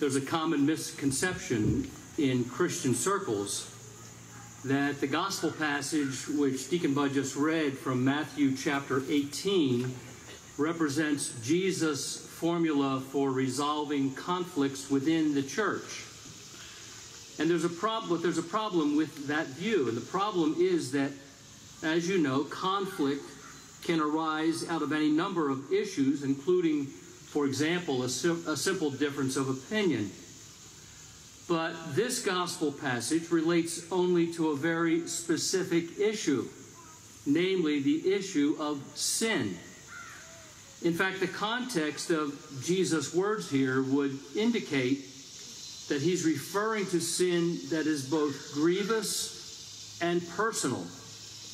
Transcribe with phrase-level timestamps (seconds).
[0.00, 3.68] There's a common misconception in Christian circles
[4.64, 9.92] that the gospel passage which Deacon Bud just read from Matthew chapter 18
[10.56, 16.04] represents Jesus' formula for resolving conflicts within the church.
[17.40, 19.88] And there's a problem there's a problem with that view.
[19.88, 21.10] And the problem is that
[21.82, 23.24] as you know, conflict
[23.82, 26.86] can arise out of any number of issues, including,
[27.30, 30.10] for example, a, sim- a simple difference of opinion.
[31.46, 36.46] But this gospel passage relates only to a very specific issue,
[37.26, 39.56] namely the issue of sin.
[40.82, 45.04] In fact, the context of Jesus' words here would indicate
[45.88, 50.86] that he's referring to sin that is both grievous and personal,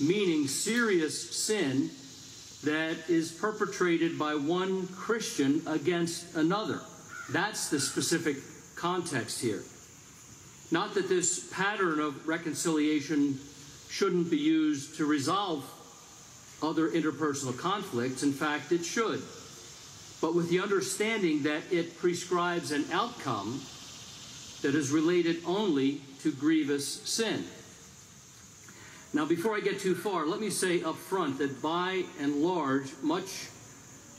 [0.00, 1.90] meaning serious sin
[2.64, 6.80] that is perpetrated by one Christian against another.
[7.30, 8.36] That's the specific
[8.76, 9.62] context here.
[10.70, 13.38] Not that this pattern of reconciliation
[13.88, 15.64] shouldn't be used to resolve
[16.62, 18.22] other interpersonal conflicts.
[18.22, 19.22] In fact, it should.
[20.20, 23.60] But with the understanding that it prescribes an outcome
[24.62, 27.44] that is related only to grievous sin.
[29.14, 32.90] Now, before I get too far, let me say up front that by and large,
[33.00, 33.46] much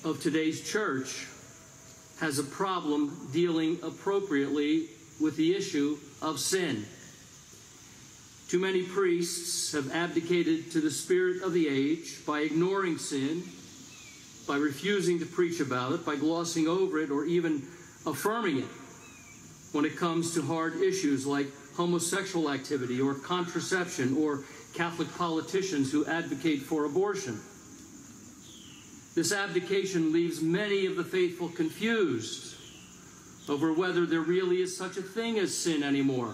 [0.05, 1.27] of today's church
[2.21, 4.87] has a problem dealing appropriately
[5.19, 6.85] with the issue of sin.
[8.47, 13.43] Too many priests have abdicated to the spirit of the age by ignoring sin,
[14.47, 17.67] by refusing to preach about it, by glossing over it, or even
[18.05, 18.69] affirming it
[19.73, 26.05] when it comes to hard issues like homosexual activity or contraception or Catholic politicians who
[26.05, 27.39] advocate for abortion.
[29.15, 32.55] This abdication leaves many of the faithful confused
[33.47, 36.33] over whether there really is such a thing as sin anymore.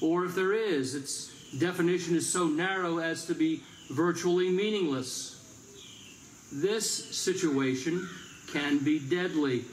[0.00, 5.32] Or if there is, its definition is so narrow as to be virtually meaningless.
[6.52, 8.08] This situation
[8.52, 9.64] can be deadly.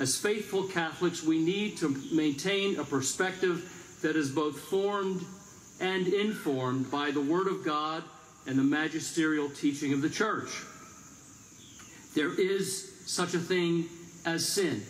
[0.00, 5.22] As faithful Catholics, we need to maintain a perspective that is both formed
[5.78, 8.02] and informed by the Word of God
[8.46, 10.48] and the magisterial teaching of the Church.
[12.14, 13.90] There is such a thing
[14.24, 14.82] as sin.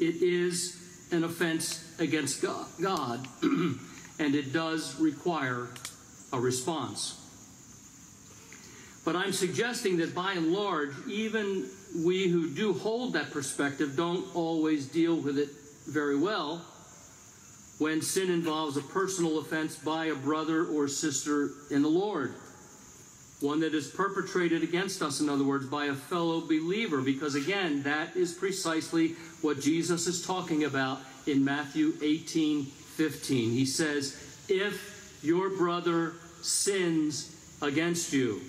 [0.00, 0.80] It is
[1.12, 5.68] an offense against God, and it does require
[6.32, 7.20] a response.
[9.04, 14.34] But I'm suggesting that by and large, even we who do hold that perspective don't
[14.34, 15.50] always deal with it
[15.86, 16.64] very well
[17.78, 22.34] when sin involves a personal offense by a brother or sister in the Lord.
[23.40, 27.82] One that is perpetrated against us, in other words, by a fellow believer, because again,
[27.82, 33.50] that is precisely what Jesus is talking about in Matthew 18 15.
[33.50, 34.16] He says,
[34.48, 38.40] If your brother sins against you,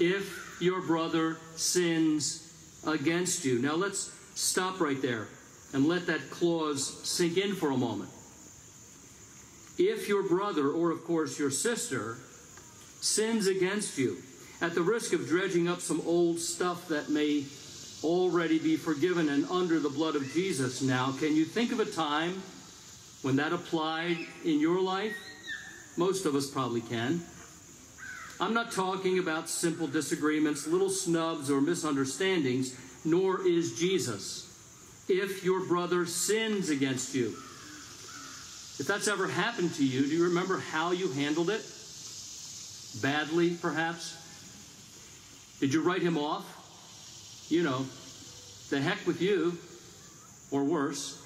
[0.00, 2.43] if your brother sins
[2.86, 3.58] against you.
[3.58, 5.28] Now let's stop right there
[5.72, 8.10] and let that clause sink in for a moment.
[9.76, 12.16] If your brother, or of course your sister,
[13.00, 14.18] sins against you,
[14.60, 17.44] at the risk of dredging up some old stuff that may
[18.04, 21.84] already be forgiven and under the blood of Jesus now, can you think of a
[21.84, 22.40] time
[23.22, 25.16] when that applied in your life?
[25.96, 27.22] Most of us probably can.
[28.44, 35.04] I'm not talking about simple disagreements, little snubs, or misunderstandings, nor is Jesus.
[35.08, 37.28] If your brother sins against you,
[38.78, 41.62] if that's ever happened to you, do you remember how you handled it?
[43.00, 44.14] Badly, perhaps?
[45.60, 46.44] Did you write him off?
[47.48, 47.86] You know,
[48.68, 49.56] the heck with you,
[50.50, 51.18] or worse.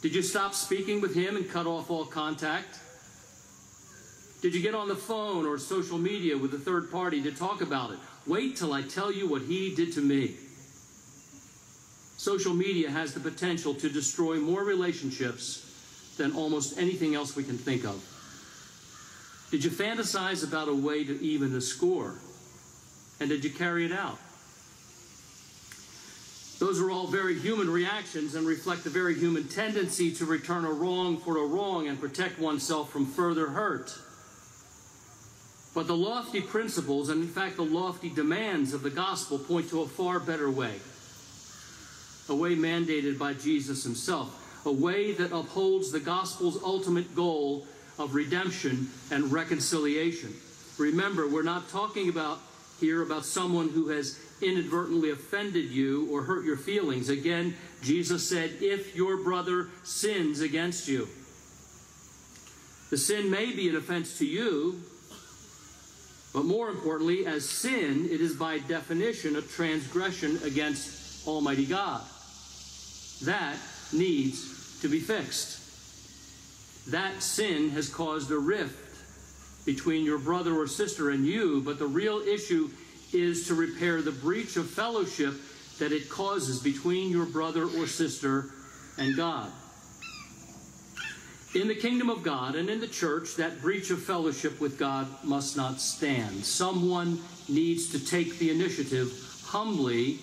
[0.00, 2.78] Did you stop speaking with him and cut off all contact?
[4.42, 7.60] Did you get on the phone or social media with a third party to talk
[7.60, 7.98] about it?
[8.26, 10.34] Wait till I tell you what he did to me.
[12.16, 17.56] Social media has the potential to destroy more relationships than almost anything else we can
[17.56, 18.04] think of.
[19.52, 22.14] Did you fantasize about a way to even the score?
[23.20, 24.18] And did you carry it out?
[26.58, 30.70] Those are all very human reactions and reflect the very human tendency to return a
[30.70, 33.92] wrong for a wrong and protect oneself from further hurt.
[35.74, 39.82] But the lofty principles, and in fact the lofty demands of the gospel, point to
[39.82, 40.74] a far better way.
[42.28, 44.38] A way mandated by Jesus himself.
[44.66, 47.66] A way that upholds the gospel's ultimate goal
[47.98, 50.32] of redemption and reconciliation.
[50.78, 52.38] Remember, we're not talking about
[52.80, 57.08] here about someone who has inadvertently offended you or hurt your feelings.
[57.08, 61.08] Again, Jesus said, if your brother sins against you,
[62.90, 64.82] the sin may be an offense to you,
[66.32, 72.02] but more importantly, as sin, it is by definition a transgression against Almighty God.
[73.24, 73.56] That
[73.92, 75.60] needs to be fixed.
[76.90, 78.78] That sin has caused a rift
[79.66, 82.70] between your brother or sister and you, but the real issue
[83.12, 85.34] is to repair the breach of fellowship
[85.78, 88.46] that it causes between your brother or sister
[88.98, 89.50] and God.
[91.54, 95.06] In the kingdom of God and in the church, that breach of fellowship with God
[95.22, 96.44] must not stand.
[96.46, 99.12] Someone needs to take the initiative
[99.44, 100.18] humbly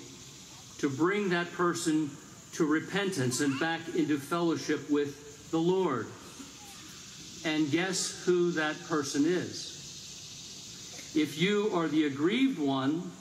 [0.79, 2.09] to bring that person
[2.53, 6.07] to repentance and back into fellowship with the Lord.
[7.45, 11.11] And guess who that person is?
[11.15, 13.11] If you are the aggrieved one,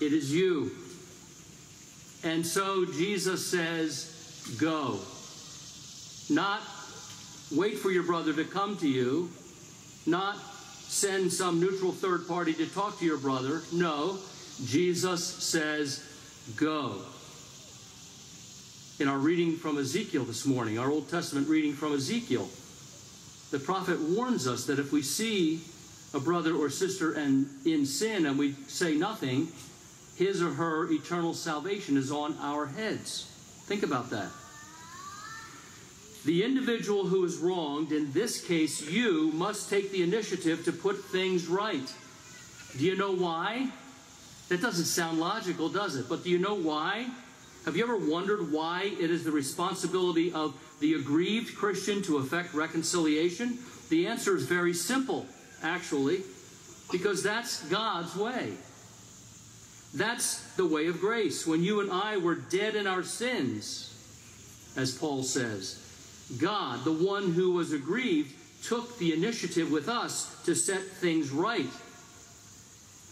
[0.00, 0.70] it is you.
[2.22, 4.98] And so Jesus says, Go.
[6.30, 6.62] Not
[7.52, 9.30] wait for your brother to come to you,
[10.06, 13.62] not send some neutral third party to talk to your brother.
[13.72, 14.18] No,
[14.64, 16.04] Jesus says,
[16.56, 16.98] Go.
[19.00, 22.48] In our reading from Ezekiel this morning, our Old Testament reading from Ezekiel,
[23.50, 25.60] the prophet warns us that if we see
[26.14, 29.48] a brother or sister and in sin and we say nothing,
[30.16, 33.30] his or her eternal salvation is on our heads.
[33.66, 34.28] Think about that.
[36.24, 41.04] The individual who is wronged, in this case you, must take the initiative to put
[41.04, 41.92] things right.
[42.78, 43.68] Do you know why?
[44.48, 46.08] That doesn't sound logical, does it?
[46.08, 47.08] But do you know why?
[47.64, 52.54] Have you ever wondered why it is the responsibility of the aggrieved Christian to effect
[52.54, 53.58] reconciliation?
[53.90, 55.26] The answer is very simple
[55.64, 56.22] actually,
[56.92, 58.52] because that's God's way.
[59.94, 61.46] That's the way of grace.
[61.46, 63.90] When you and I were dead in our sins,
[64.76, 65.80] as Paul says,
[66.38, 71.68] God, the one who was aggrieved, took the initiative with us to set things right.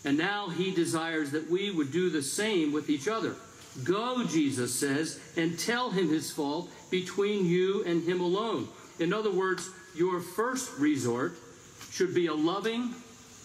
[0.05, 3.37] And now he desires that we would do the same with each other.
[3.85, 8.69] Go, Jesus says, and tell him his fault between you and him alone.
[8.99, 11.37] In other words, your first resort
[11.91, 12.95] should be a loving,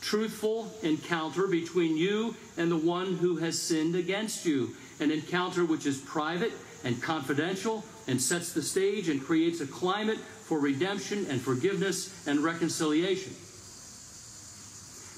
[0.02, 4.76] truthful encounter between you and the one who has sinned against you.
[5.00, 6.54] An encounter which is private
[6.84, 12.40] and confidential and sets the stage and creates a climate for redemption and forgiveness and
[12.40, 13.34] reconciliation.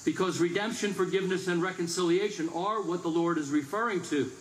[0.05, 4.31] Because redemption, forgiveness, and reconciliation are what the Lord is referring to.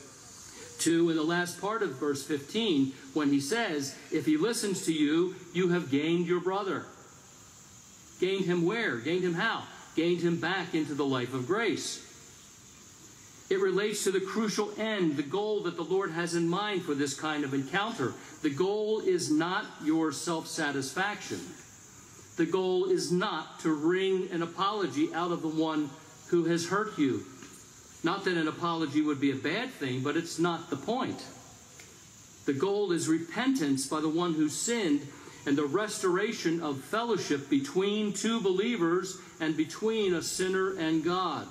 [0.81, 4.93] To in the last part of verse 15, when he says, If he listens to
[4.93, 6.85] you, you have gained your brother.
[8.21, 8.97] Gained him where?
[8.97, 9.65] Gained him how?
[9.97, 12.08] Gained him back into the life of grace.
[13.51, 16.95] It relates to the crucial end, the goal that the Lord has in mind for
[16.95, 18.13] this kind of encounter.
[18.43, 21.41] The goal is not your self satisfaction.
[22.37, 25.91] The goal is not to wring an apology out of the one
[26.29, 27.25] who has hurt you.
[28.05, 31.25] Not that an apology would be a bad thing, but it's not the point.
[32.45, 35.07] The goal is repentance by the one who sinned
[35.47, 41.47] and the restoration of fellowship between two believers and between a sinner and God.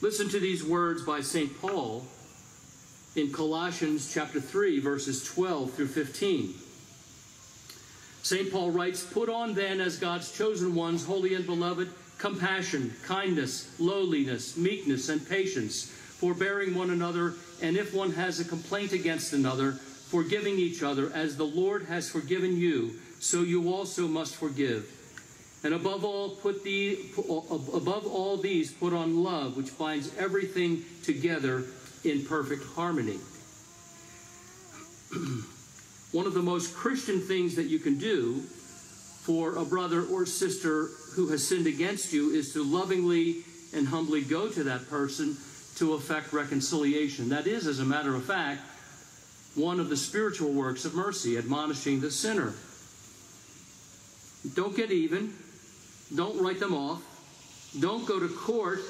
[0.00, 1.60] Listen to these words by St.
[1.60, 2.04] Paul
[3.16, 6.54] in Colossians chapter 3 verses 12 through 15.
[8.22, 8.50] St.
[8.50, 14.56] Paul writes, Put on then as God's chosen ones, holy and beloved, compassion, kindness, lowliness,
[14.56, 20.58] meekness, and patience, forbearing one another, and if one has a complaint against another, forgiving
[20.58, 24.90] each other as the Lord has forgiven you, so you also must forgive.
[25.64, 31.64] And above all, put the above all these, put on love, which binds everything together
[32.04, 33.18] in perfect harmony.
[36.12, 38.42] One of the most Christian things that you can do
[39.22, 43.42] for a brother or sister who has sinned against you is to lovingly
[43.74, 45.34] and humbly go to that person
[45.76, 47.30] to effect reconciliation.
[47.30, 48.60] That is, as a matter of fact,
[49.54, 52.52] one of the spiritual works of mercy, admonishing the sinner.
[54.54, 55.32] Don't get even.
[56.14, 57.02] Don't write them off.
[57.80, 58.80] Don't go to court.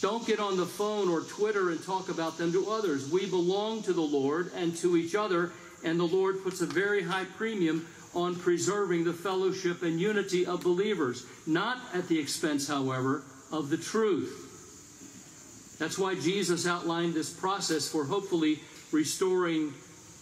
[0.00, 3.10] Don't get on the phone or Twitter and talk about them to others.
[3.10, 5.52] We belong to the Lord and to each other,
[5.84, 10.62] and the Lord puts a very high premium on preserving the fellowship and unity of
[10.62, 14.44] believers, not at the expense, however, of the truth.
[15.78, 18.60] That's why Jesus outlined this process for hopefully
[18.92, 19.74] restoring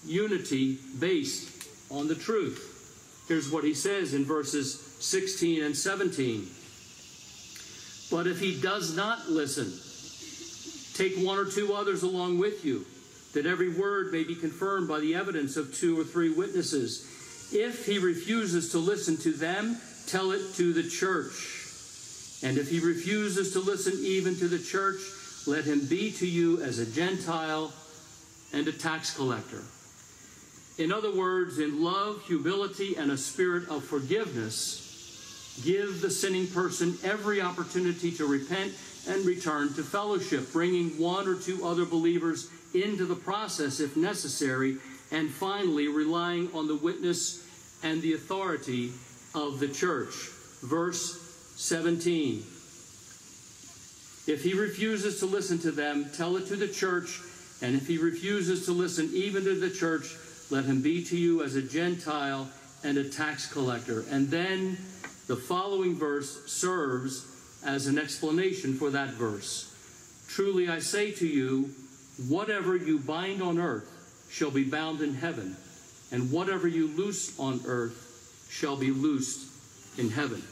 [0.04, 3.24] unity based on the truth.
[3.28, 6.48] Here's what he says in verses 16 and 17.
[8.10, 9.72] But if he does not listen,
[10.94, 12.84] take one or two others along with you,
[13.34, 17.10] that every word may be confirmed by the evidence of two or three witnesses.
[17.52, 21.50] If he refuses to listen to them, tell it to the church.
[22.42, 25.00] And if he refuses to listen even to the church,
[25.46, 27.72] let him be to you as a Gentile
[28.52, 29.62] and a tax collector.
[30.76, 34.83] In other words, in love, humility, and a spirit of forgiveness,
[35.62, 38.72] give the sinning person every opportunity to repent
[39.08, 44.76] and return to fellowship, bringing one or two other believers into the process if necessary,
[45.12, 47.46] and finally relying on the witness
[47.82, 48.90] and the authority
[49.34, 50.14] of the church.
[50.62, 51.20] Verse
[51.56, 52.42] 17.
[54.26, 57.20] If he refuses to listen to them, tell it to the church,
[57.60, 60.16] and if he refuses to listen even to the church,
[60.50, 62.48] let him be to you as a Gentile
[62.82, 64.04] and a tax collector.
[64.10, 64.78] And then
[65.26, 67.26] the following verse serves
[67.64, 69.70] as an explanation for that verse.
[70.28, 71.70] Truly I say to you,
[72.28, 73.90] whatever you bind on earth
[74.30, 75.56] shall be bound in heaven,
[76.12, 79.50] and whatever you loose on earth shall be loosed
[79.98, 80.42] in heaven.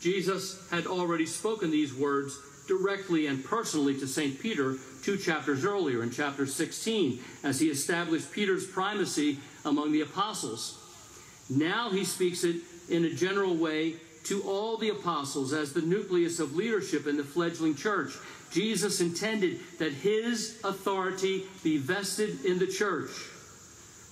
[0.00, 4.38] Jesus had already spoken these words directly and personally to St.
[4.40, 10.78] Peter two chapters earlier in chapter 16 as he established Peter's primacy among the apostles.
[11.48, 12.56] Now he speaks it
[12.88, 17.24] in a general way to all the apostles as the nucleus of leadership in the
[17.24, 18.12] fledgling church.
[18.50, 23.10] Jesus intended that his authority be vested in the church,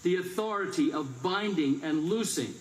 [0.02, 2.54] the authority of binding and loosing.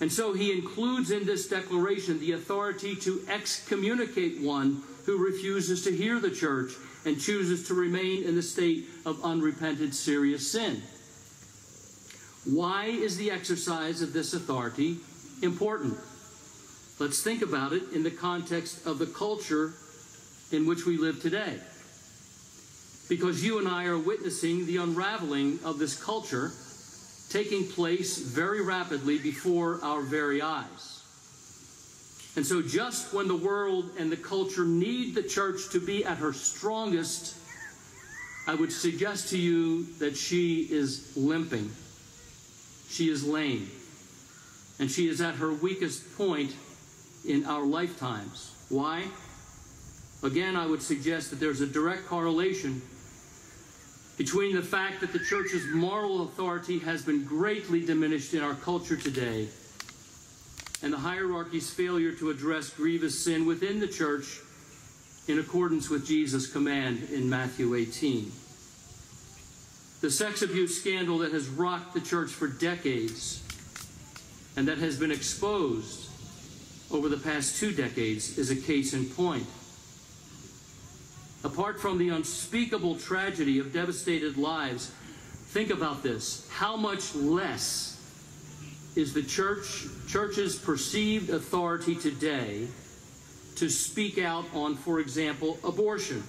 [0.00, 5.94] And so he includes in this declaration the authority to excommunicate one who refuses to
[5.94, 6.72] hear the church
[7.04, 10.82] and chooses to remain in the state of unrepented serious sin.
[12.44, 14.96] Why is the exercise of this authority
[15.42, 15.98] important?
[16.98, 19.74] Let's think about it in the context of the culture
[20.50, 21.58] in which we live today.
[23.08, 26.52] Because you and I are witnessing the unraveling of this culture
[27.28, 31.02] taking place very rapidly before our very eyes.
[32.36, 36.18] And so, just when the world and the culture need the church to be at
[36.18, 37.36] her strongest,
[38.46, 41.70] I would suggest to you that she is limping.
[42.90, 43.70] She is lame.
[44.78, 46.54] And she is at her weakest point
[47.26, 48.52] in our lifetimes.
[48.68, 49.04] Why?
[50.22, 52.82] Again, I would suggest that there's a direct correlation
[54.18, 58.96] between the fact that the church's moral authority has been greatly diminished in our culture
[58.96, 59.48] today
[60.82, 64.40] and the hierarchy's failure to address grievous sin within the church
[65.28, 68.32] in accordance with Jesus' command in Matthew 18.
[70.00, 73.42] The sex abuse scandal that has rocked the church for decades
[74.56, 76.08] and that has been exposed
[76.90, 79.46] over the past two decades is a case in point.
[81.44, 84.90] Apart from the unspeakable tragedy of devastated lives,
[85.48, 86.48] think about this.
[86.50, 87.98] How much less
[88.96, 92.66] is the church church's perceived authority today
[93.56, 96.22] to speak out on, for example, abortion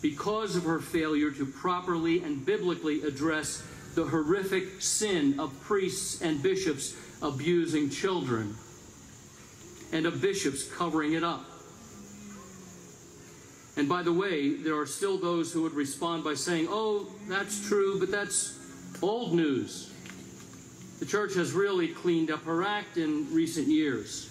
[0.00, 3.62] because of her failure to properly and biblically address
[3.94, 8.54] the horrific sin of priests and bishops abusing children
[9.92, 11.44] and of bishops covering it up.
[13.76, 17.66] And by the way, there are still those who would respond by saying, oh, that's
[17.68, 18.58] true, but that's
[19.02, 19.92] old news.
[20.98, 24.28] The church has really cleaned up her act in recent years.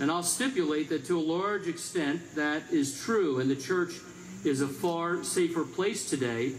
[0.00, 3.92] And I'll stipulate that to a large extent that is true, and the church
[4.44, 6.54] is a far safer place today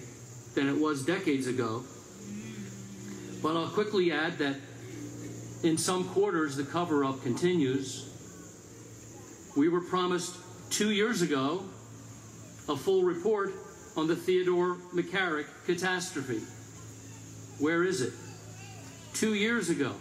[0.55, 1.83] than it was decades ago.
[3.41, 4.55] But I'll quickly add that
[5.63, 8.07] in some quarters the cover up continues.
[9.57, 10.35] We were promised
[10.69, 11.63] two years ago
[12.69, 13.53] a full report
[13.97, 16.41] on the Theodore McCarrick catastrophe.
[17.59, 18.13] Where is it?
[19.13, 19.93] two years ago.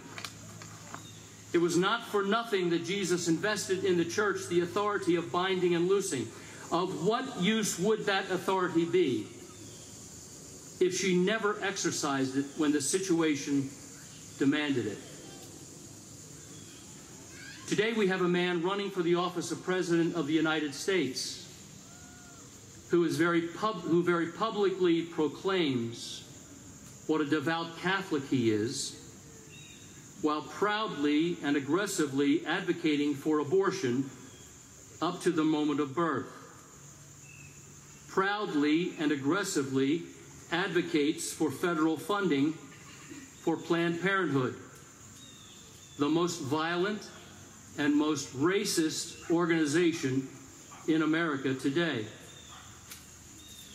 [1.53, 5.75] It was not for nothing that Jesus invested in the church the authority of binding
[5.75, 6.27] and loosing.
[6.71, 9.27] Of what use would that authority be
[10.79, 13.69] if she never exercised it when the situation
[14.39, 14.97] demanded it?
[17.67, 21.41] Today we have a man running for the office of President of the United States
[22.89, 26.23] who, is very who very publicly proclaims
[27.07, 28.97] what a devout Catholic he is
[30.21, 34.09] while proudly and aggressively advocating for abortion
[35.01, 36.40] up to the moment of birth.
[38.11, 40.03] Proudly and aggressively
[40.51, 44.55] advocates for federal funding for Planned Parenthood,
[45.97, 47.07] the most violent
[47.77, 50.27] and most racist organization
[50.89, 52.05] in America today.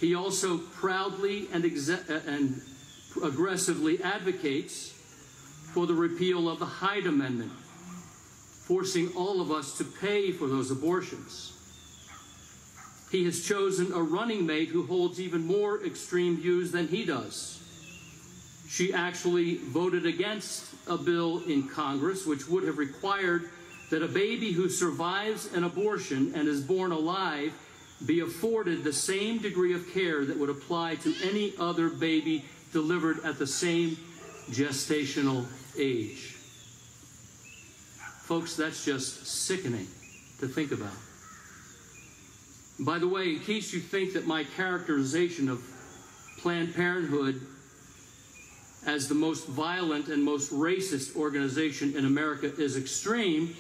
[0.01, 2.61] He also proudly and, uh, and
[3.25, 4.91] aggressively advocates
[5.73, 7.53] for the repeal of the Hyde Amendment,
[8.67, 11.56] forcing all of us to pay for those abortions.
[13.17, 17.59] He has chosen a running mate who holds even more extreme views than he does.
[18.69, 23.49] She actually voted against a bill in Congress which would have required
[23.89, 27.55] that a baby who survives an abortion and is born alive
[28.05, 32.45] be afforded the same degree of care that would apply to any other baby
[32.75, 33.97] delivered at the same
[34.51, 35.47] gestational
[35.79, 36.37] age.
[38.25, 39.87] Folks, that's just sickening
[40.39, 40.93] to think about.
[42.79, 45.63] By the way, in case you think that my characterization of
[46.39, 47.41] Planned Parenthood
[48.87, 53.57] as the most violent and most racist organization in America is extreme,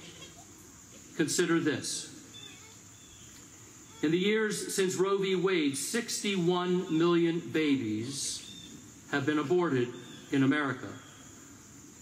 [1.16, 2.12] consider this.
[4.02, 5.34] In the years since Roe v.
[5.34, 8.42] Wade, 61 million babies
[9.10, 9.88] have been aborted
[10.30, 10.88] in America,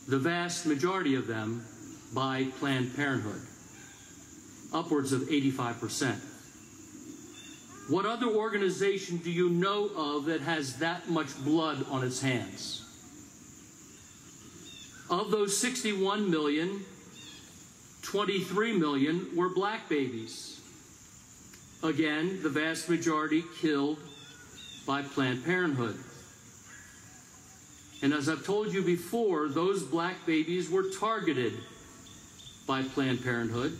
[0.08, 1.64] the vast majority of them
[2.12, 3.40] by Planned Parenthood,
[4.72, 6.33] upwards of 85%.
[7.86, 12.80] What other organization do you know of that has that much blood on its hands?
[15.10, 16.80] Of those 61 million,
[18.02, 20.60] 23 million were black babies.
[21.82, 23.98] Again, the vast majority killed
[24.86, 25.98] by Planned Parenthood.
[28.02, 31.52] And as I've told you before, those black babies were targeted
[32.66, 33.78] by Planned Parenthood,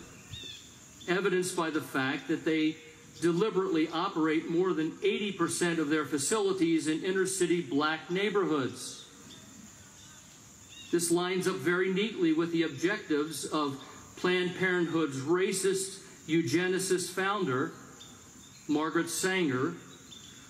[1.07, 2.75] evidenced by the fact that they
[3.21, 9.05] deliberately operate more than 80% of their facilities in inner city black neighborhoods.
[10.91, 13.81] This lines up very neatly with the objectives of
[14.17, 17.73] Planned Parenthood's racist eugenicist founder,
[18.67, 19.73] Margaret Sanger,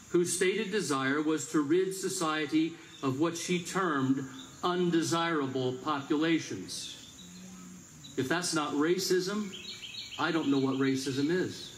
[0.10, 4.24] whose stated desire was to rid society of what she termed
[4.64, 6.92] undesirable populations.
[8.18, 9.54] If that's not racism,
[10.18, 11.75] I don't know what racism is.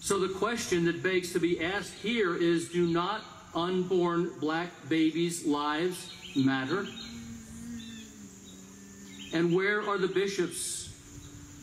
[0.00, 3.22] So the question that begs to be asked here is do not
[3.54, 6.86] unborn black babies' lives matter?
[9.34, 10.88] And where are the bishops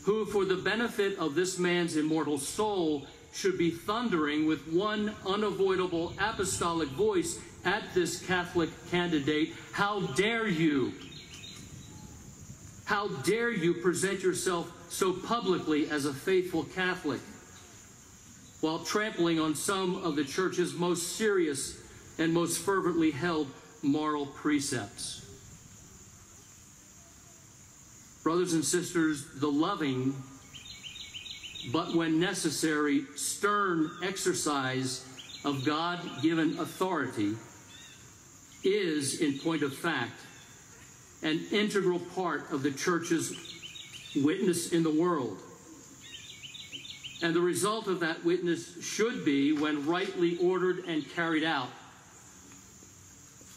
[0.06, 6.14] who, for the benefit of this man's immortal soul, should be thundering with one unavoidable
[6.20, 10.94] apostolic voice at this Catholic candidate How dare you?
[12.86, 17.20] How dare you present yourself so publicly as a faithful Catholic
[18.62, 21.78] while trampling on some of the Church's most serious
[22.18, 23.48] and most fervently held
[23.84, 25.24] moral precepts?
[28.24, 30.16] Brothers and sisters, the loving,
[31.72, 35.06] but when necessary, stern exercise
[35.46, 37.36] of God given authority
[38.64, 40.20] is, in point of fact,
[41.24, 43.34] an integral part of the church's
[44.16, 45.38] witness in the world.
[47.22, 51.70] And the result of that witness should be, when rightly ordered and carried out,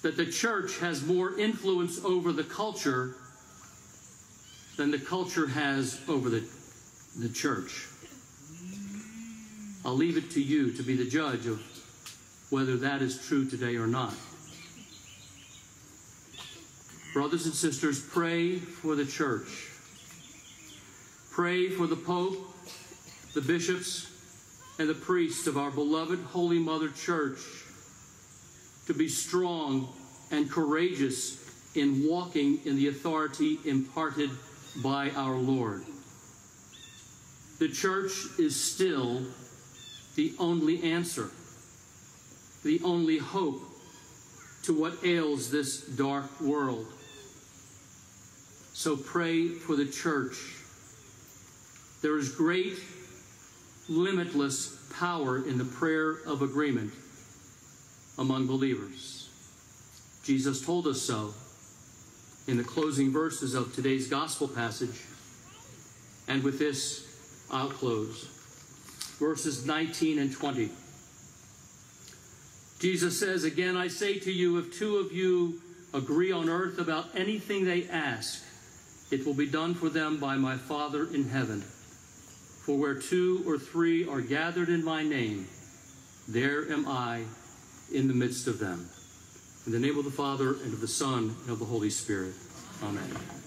[0.03, 3.15] that the church has more influence over the culture
[4.79, 6.43] than the culture has over the,
[7.19, 7.87] the church.
[9.85, 11.61] I'll leave it to you to be the judge of
[12.49, 14.15] whether that is true today or not.
[17.13, 19.69] Brothers and sisters, pray for the church.
[21.31, 22.39] Pray for the Pope,
[23.35, 24.09] the bishops,
[24.79, 27.39] and the priests of our beloved Holy Mother Church
[28.87, 29.89] to be strong
[30.31, 31.39] and courageous
[31.75, 34.31] in walking in the authority imparted
[34.83, 35.85] by our Lord.
[37.59, 39.23] The church is still
[40.17, 41.31] the only answer,
[42.65, 43.61] the only hope
[44.63, 46.87] to what ails this dark world.
[48.73, 50.37] So pray for the church.
[52.03, 52.79] There is great,
[53.91, 56.93] limitless power in the prayer of agreement
[58.19, 59.29] among believers.
[60.23, 61.35] Jesus told us so
[62.47, 65.05] in the closing verses of today's gospel passage.
[66.29, 67.07] And with this,
[67.51, 68.25] I'll close.
[69.19, 70.71] Verses 19 and 20.
[72.79, 75.61] Jesus says, Again, I say to you, if two of you
[75.93, 78.45] agree on earth about anything they ask,
[79.11, 81.65] it will be done for them by my Father in heaven.
[82.63, 85.49] For where two or three are gathered in my name,
[86.29, 87.25] there am I
[87.93, 88.89] in the midst of them.
[89.67, 92.35] In the name of the Father, and of the Son, and of the Holy Spirit.
[92.83, 93.40] Amen.